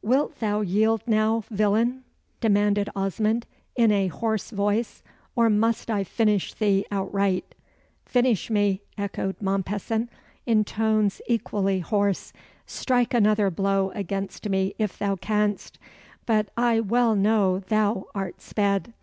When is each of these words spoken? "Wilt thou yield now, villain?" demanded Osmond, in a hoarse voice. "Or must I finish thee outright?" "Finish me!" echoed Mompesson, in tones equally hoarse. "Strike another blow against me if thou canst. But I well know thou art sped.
"Wilt 0.00 0.38
thou 0.40 0.62
yield 0.62 1.02
now, 1.06 1.44
villain?" 1.50 2.02
demanded 2.40 2.88
Osmond, 2.96 3.44
in 3.76 3.92
a 3.92 4.06
hoarse 4.06 4.48
voice. 4.50 5.02
"Or 5.36 5.50
must 5.50 5.90
I 5.90 6.04
finish 6.04 6.54
thee 6.54 6.86
outright?" 6.90 7.54
"Finish 8.06 8.48
me!" 8.48 8.80
echoed 8.96 9.36
Mompesson, 9.42 10.08
in 10.46 10.64
tones 10.64 11.20
equally 11.28 11.80
hoarse. 11.80 12.32
"Strike 12.64 13.12
another 13.12 13.50
blow 13.50 13.90
against 13.90 14.48
me 14.48 14.72
if 14.78 14.98
thou 14.98 15.16
canst. 15.16 15.78
But 16.24 16.48
I 16.56 16.80
well 16.80 17.14
know 17.14 17.58
thou 17.58 18.06
art 18.14 18.40
sped. 18.40 18.94